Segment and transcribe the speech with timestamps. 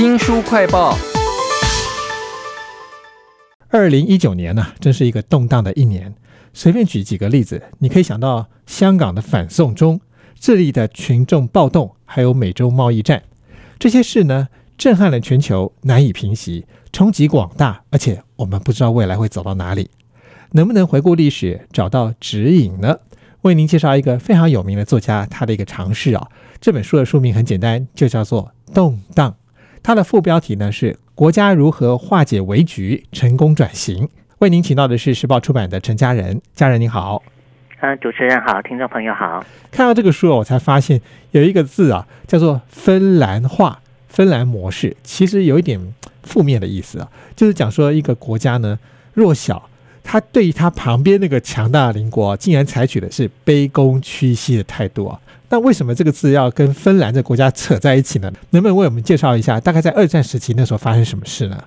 [0.00, 0.96] 新书快报。
[3.68, 6.14] 二零一九年呢、真是一个动荡的一年。
[6.54, 10.00] 随便举几个例子，你可以想到香港的反送中、
[10.38, 13.24] 智利的群众暴动，还有美洲贸易战，
[13.78, 14.48] 这些事呢，
[14.78, 19.90] 震撼了全球，难以平息，冲击广大，而且我们不知道未来会走到哪里。
[20.52, 23.00] 能不能回顾历史，找到指引呢？
[23.42, 26.28] 为您介绍一个非常有名的作家，他的一个尝试啊。
[26.58, 29.30] 这本书的书名很简单，就叫做《动荡》。
[29.82, 34.08] 它的副标题呢是“国家如何化解危局，成功转型”。
[34.38, 37.22] 为您请到的是时报出版的陈家人，家人你好。
[37.80, 39.42] 嗯，主持人好，听众朋友好。
[39.70, 45.80] 看到这个书，我才发现有一个字啊，叫做“芬兰化”、“芬兰模式”，其实有一点
[46.22, 48.78] 负面的意思啊，就是讲说一个国家呢
[49.14, 49.69] 弱小，
[50.10, 55.16] 他对于他旁边那个强大的邻国、啊，竟然采取的是卑躬屈膝的态度啊。
[55.50, 58.28] 那为什么这个字要跟芬兰这国家扯在一起呢？
[58.50, 61.62] 能不能为我们介绍一下，大概在二战时期那时候发生什么事呢？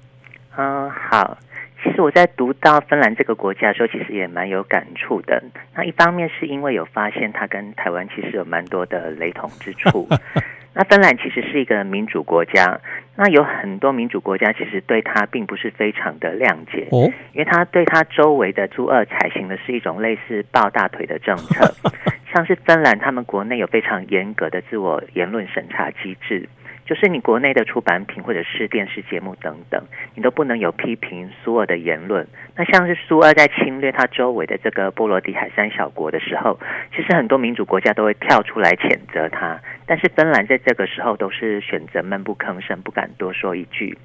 [0.58, 1.38] 嗯，好。
[1.82, 5.42] 其实我在读到芬兰这个国家的时候，其实也蛮有感触的。
[5.74, 10.06] 那一方面是因为有发现它跟台湾其实有蛮多的雷同之处。
[10.76, 12.80] 那芬兰其实是一个民主国家，
[13.16, 21.74] 那有很多民主国家其实对他并不是非常的谅解，哦，因为他对他周围的苏二采行的是一种类似抱大腿的政策。
[22.34, 26.50] 像是芬兰，他们国内有非常严格的自我言论审查机制。
[26.86, 29.82] 就是你国内的出版品或者是电视节目等等，
[30.16, 32.28] 你都不能有批评苏俄的言论。
[32.58, 36.60] 那像是苏俄在侵略他周围的这个波罗的海三小国的时候，
[36.94, 43.98] 其实很多民主国家都会跳出来谴责他，但是芬兰在这个时候都是选择闷不吭声，不敢多说一句。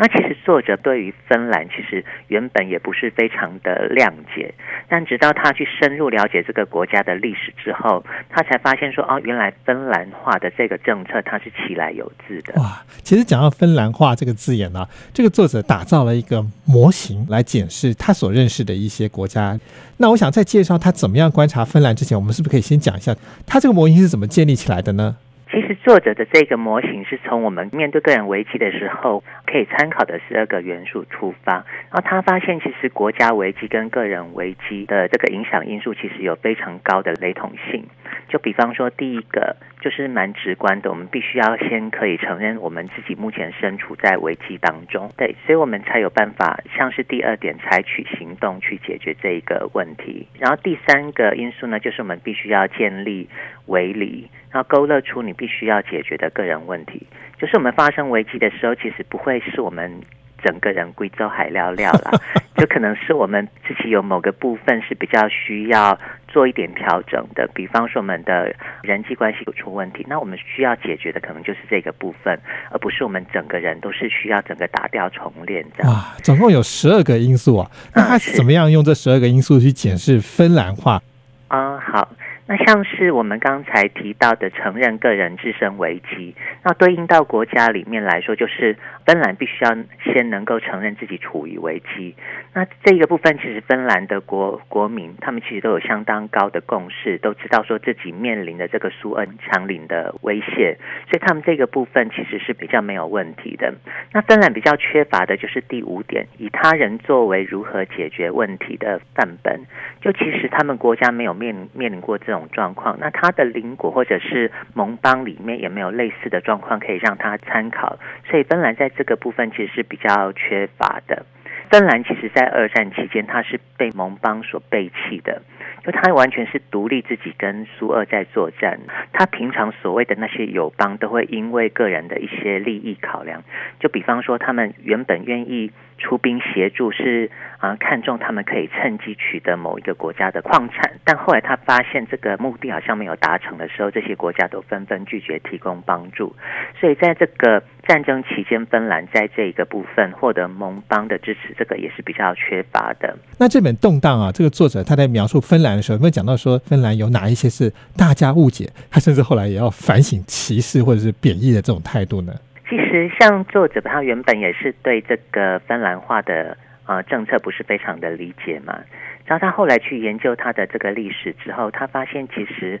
[0.00, 4.54] 那其实作者对于芬兰其实原本也不是非常的谅解，
[4.88, 12.54] 但直到他去深入了解这个国家的历史之后，他才发现说，哦，原来芬兰化的这个政策它是其来有自的。
[12.58, 19.60] 哇，其实讲到芬兰化这个字眼呢、这个作者打造了一个模型来检视他所认识的一些国家。
[19.98, 23.14] 那我想在介绍他怎么样观察芬兰之前，我们是不是可以先讲一下
[23.46, 25.18] 他这个模型是怎么建立起来的呢？
[25.50, 37.84] 其实作者的这个模型是从我们面对个人危机的时候可以参考的十二个元素出发，然后他发现其实国家危机跟个人危机的这个影响因素其实有非常高的雷同性。
[38.28, 50.28] 就比方说，第一个就是蛮直观的，我们必须要先可以承认我们自己目前身处在危机当中，对，所以我们才有办法像是第二点采取行动去解决这一个问题。
[50.38, 53.28] 然后第三个因素呢，就是我们必须要建立
[53.66, 54.28] 围篱。
[54.52, 57.06] 然后勾勒出你必须要解决的个人问题，
[57.38, 60.02] 就是我们发生危机的时候，其实不会是我们
[60.42, 62.10] 整个人贵州海料料啦，
[62.60, 65.98] 就可能是我们自己有某个部分是比较需要
[66.28, 67.48] 做一点调整的。
[67.54, 72.38] 比方说我们的人际关系有出问题，那我们需要解决的可能就是这个部分，
[72.70, 75.90] 而不是我们整个人都是需要整个打掉重练这样。
[75.90, 81.00] 哇，总共有十二个因素啊，那他怎么样用这十二个因素去检视芬兰化？
[81.48, 82.08] 啊、好，
[82.50, 86.34] 那像是我们刚才提到的承认个人自身危机，
[86.64, 89.70] 那对应到国家里面来说，就是芬兰必须要
[90.02, 92.16] 先能够承认自己处于危机。
[92.52, 100.76] 那这个部分，其实芬兰的国国民他们其实都有相当高的共识，都知道说自己面临的这个苏恩强邻的威胁，
[101.08, 103.72] 所以他们这个部分其实是比较没有问题的。
[104.12, 109.60] 那芬兰比较缺乏的就是第五点，以他人作为如何解决问题的范本。
[110.00, 121.24] 就其实他们国家没有面面临过这种状况，那他的邻国或者是盟邦里面有没有类似的状况可以让他参考，所以芬兰在这个部分其实是比较缺乏的。
[121.70, 125.40] 芬兰其实在二战期间，它是被盟邦所背弃的，
[125.84, 128.80] 就它完全是独立自己跟苏俄在作战。
[129.12, 133.44] 他平常所谓的那些友邦，都会因为个人的一些利益考量，
[133.78, 146.34] 就比方说他们原本愿意出兵协助是，啊看中他们可以趁机取得某一个国家的矿产，但后来他发现这个目的好像没有达成的时候，这些国家都纷纷拒绝提供帮助。
[146.80, 153.18] 所以在这个战争期间，芬兰在这一个部分获得盟邦的支持，这个也是比较缺乏的。
[153.36, 158.70] 那这本《动荡》啊，这个作者他在描述芬兰的时候，有没有讲到说芬兰有哪一些是大家误解？
[158.92, 162.32] 他甚至后来也要反省歧视或者是贬义的这种态度呢？
[162.68, 166.56] 其实像作者他原本也是对这个芬兰化的
[166.86, 168.78] 呃政策不是非常的理解嘛，
[169.24, 172.80] 然后他后来去研究他的这个历史之后，他发现其实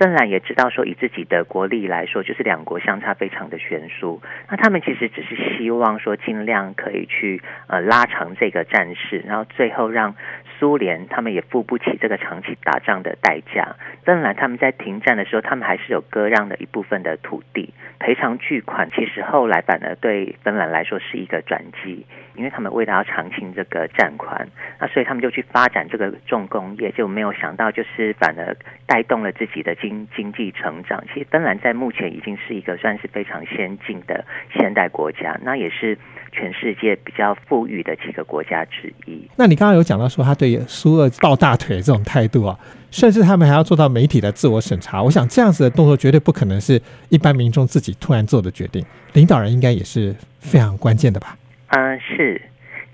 [0.00, 4.22] 芬兰也知道说，以自己的国力来说，就是两国相差非常的悬殊。
[4.48, 10.14] 那他们其实只是希望说，尽量可以去呃拉长这个战事，然后最后让
[10.58, 13.76] 苏联他们也付不起这个长期打仗的代价。
[14.02, 18.88] 芬兰他们在停战的时候，他们还是有割让的一部分的土地赔偿巨款。
[18.90, 22.06] 其实后来反而对芬兰来说是一个转机，
[22.36, 24.48] 因为他们为了要偿清这个战款，
[24.78, 28.56] 那所以他们就去发展这个重工业，就没有想到就是反而
[28.86, 31.02] 带动了自己的经经济成长。
[31.12, 35.96] 其实芬兰在目前已经是一个算是非常先进的现代国家，那也是
[36.32, 39.28] 全世界比较富裕的几个国家之一。
[39.36, 42.58] 那你刚刚有讲到说他对苏俄抱大腿这种态度啊，
[42.90, 45.02] 甚至他们还要做到媒体的自我审查。
[45.02, 51.36] 我想这样子的动作绝对不可能是一般民众自己突然做的决定，领导人应该也是非常关键的吧？
[51.68, 52.40] 嗯，是。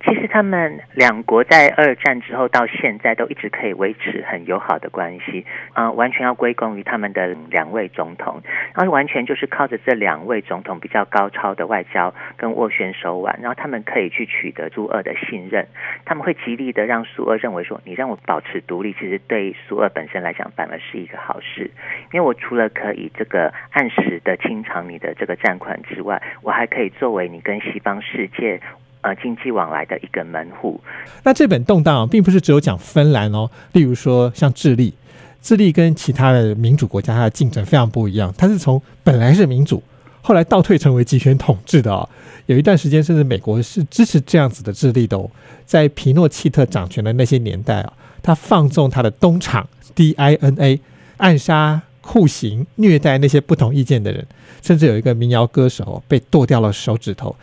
[0.07, 8.41] 其实他们两国在二战之后到现在都一直可以维持很友好的关系，啊，完全要归功于他们的两位总统，
[8.73, 15.67] 然后完全就是靠着这两位总统比较高超的外交跟斡旋手腕，然后他们可以去取得苏俄的信任，
[16.05, 21.69] 他们会极力的让苏俄认为说，你让我保持独立，其实对苏俄本身来讲反而是一个好事，
[22.13, 28.61] 因为我除了可以这个按时的清偿你的这个战款之外，我还可以作为你跟西方世界。
[29.07, 30.81] 呃，经济往来的一个门户。
[31.23, 34.93] 那这本动荡并不是只有讲芬兰哦，例如说像智利，
[35.41, 39.81] 智利跟其他的民主国家它的竞争非常不一样，它是从本来是民主，
[40.23, 42.09] 后来倒退成为集权统治的哦。
[42.47, 45.31] 有一段时间，甚至美国是支持这样子的智利的哦。
[45.65, 50.81] 在皮诺契特掌权的那些年代啊，他放纵他的东厂 DINA，
[51.19, 54.27] 暗杀、酷刑、虐待那些不同意见的人，
[54.63, 57.37] 甚至有一个民谣歌手被剁掉了手指头。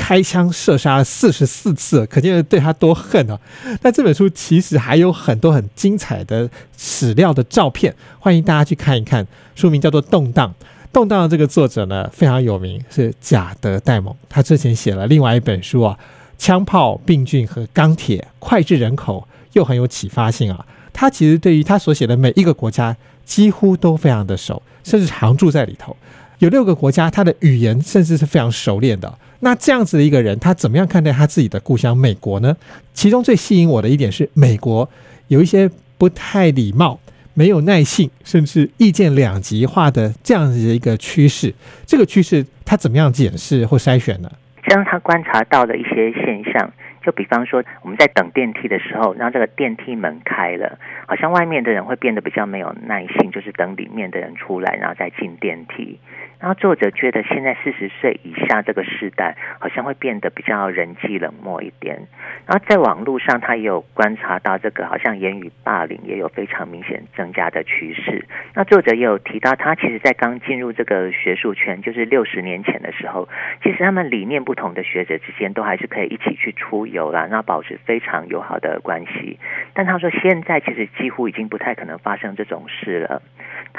[0.00, 3.38] 开枪射杀了四十四次，可见对他多恨啊！
[3.82, 9.26] 那这本书其实还有很多很精彩的史料的照片，欢迎大家去看一看。
[9.54, 10.48] 书名叫做《动荡》，
[10.90, 14.16] 《动荡》的这个作者呢非常有名，是贾德·戴蒙。
[14.28, 15.98] 他之前写了另外一本书啊，
[16.42, 20.64] 《枪炮、病菌和钢铁：脍炙人口》，又很有启发性啊。
[20.94, 22.96] 他其实对于他所写的每一个国家
[23.26, 25.94] 几乎都非常的熟，甚至常住在里头。
[26.40, 29.18] 有六个国家，他的语言甚至是非常熟练的。
[29.40, 32.56] 那这样子的一个人，他怎么样看待他自己的故乡美国呢？
[32.94, 34.88] 其中最吸引我的一点是，美国
[35.28, 36.98] 有一些不太礼貌、
[37.34, 41.54] 没有耐性，甚至意见两极化的这样子的一个趋势。
[41.84, 44.32] 这个趋势他怎么样检视或筛选呢？
[44.62, 46.72] 让他观察到的一些现象，
[47.04, 55.98] 就比方说我们在等电梯的时候，然后这个电梯门开了，好像外面的人会变得比较没有耐性，就是等里面的人出来，然后再进电梯。
[56.40, 62.00] 然后作者觉得现在四十岁以下这个时代好像会变得比较人际冷漠一点。
[62.46, 68.24] 然后在网络上，他也有观察到这个好像言语霸凌也有非常明显增加的趋势。
[68.54, 73.28] 那作者也有提到，他其实在刚进入这个学术圈，就是六十年前的时候，
[73.62, 79.38] 其实他们理念不同的学者之间都还是可以一起去出游啦，那保持非常友好的关系。
[79.74, 83.20] 但他说现在其实几乎已经不太可能发生这种事了。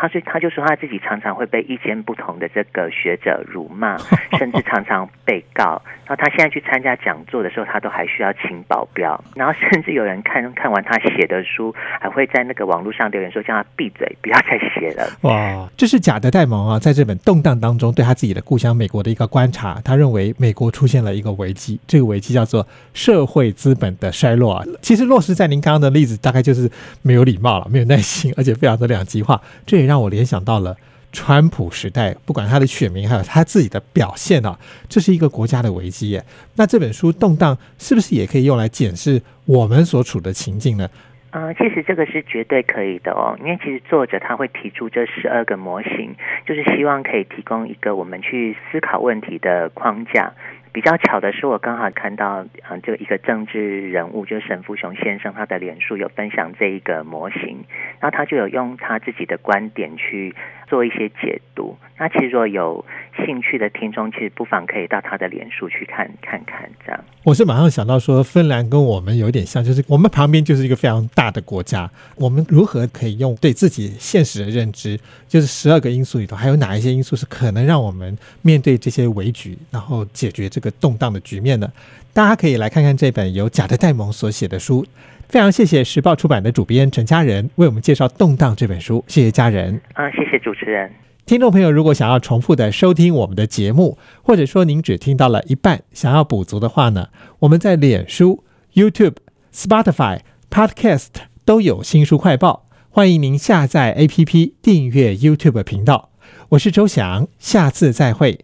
[0.01, 3.95] 他是他就说他自己常常会被意见不同的这个学者辱骂，
[4.39, 5.79] 甚至常常被告。
[6.07, 9.23] 然后他现在去参加讲座的时候，他都还需要请保镖。
[9.35, 15.07] 然后甚至有人看 看完他写的书，还会在那个网络上留言说叫他闭嘴，不要再写了。
[15.21, 19.79] 哇，这是贾德戴蒙啊，在这本动荡当中对他自己的故乡美国的一个观察。
[19.85, 22.65] 他认为美国出现了一个危机，这个危机叫做
[22.95, 24.65] 社会资本的衰落啊。
[24.81, 26.67] 其实落实在您刚刚的例子，大概就是
[27.03, 29.39] 没有礼貌了，没有耐心，而且非常的两极化。
[29.67, 30.77] 这也让我联想到了
[31.11, 34.57] 川普时代，不管他的选民还有他自己的表现啊，
[34.87, 36.23] 这是一个国家的危机耶。
[36.55, 40.87] 那这本书动荡是不是也可以用来检视我们所处的情境呢？
[41.31, 46.15] 嗯，其实这个是绝对可以的哦，因为其实作者他会提出这十二个模型，
[46.47, 50.31] 就是希望可以提供一个我们去思考问题的框架。
[50.73, 57.65] 比较巧的是，我刚好看到，嗯，就一个政治人物，就是沈富雄先生，他的脸书有分享这一个模型，
[57.99, 60.33] 然后他就有用他自己的观点去
[60.71, 61.75] 做一些解读。
[61.99, 62.83] 那其实如果有
[63.25, 66.67] 兴趣的听众，其实不妨可以到他的脸书去看看看。
[66.83, 74.97] 这样，我是马上想到说，芬兰跟我们有点像，就是我们旁边就是一个非常大的国家，我们如何可以用对自己现实的认知，
[75.27, 80.61] 就是十二个因素里头，还有哪一些因素是可能让我们面对这些危局，然后解决这。
[80.61, 81.67] 个动荡的局面呢？
[82.13, 84.85] 大家可以来看看这本由贾德戴蒙所写的书。
[85.31, 89.79] 非常谢谢时报出版的主编陈佳仁为我们介绍《动荡》这本书，谢谢家人。
[89.93, 90.91] 啊，谢谢主持人。
[91.25, 97.07] 听众朋友，如果想要重复的收听我们的节目，或者说您只听到了一半，想要补足的话呢，
[97.39, 99.15] 我们在脸书、YouTube、
[99.53, 100.19] Spotify、
[100.49, 101.07] Podcast
[101.45, 102.67] 都有新书快报。
[102.89, 106.09] 欢迎您下载 APP 订阅 YouTube 频道。
[106.49, 108.37] 我是周翔，下次再会。